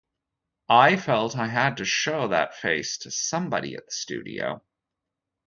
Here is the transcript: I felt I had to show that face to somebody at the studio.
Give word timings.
I 0.67 0.95
felt 0.97 1.37
I 1.37 1.45
had 1.45 1.77
to 1.77 1.85
show 1.85 2.29
that 2.29 2.55
face 2.55 2.97
to 3.01 3.11
somebody 3.11 3.75
at 3.75 3.85
the 3.85 3.91
studio. 3.91 4.63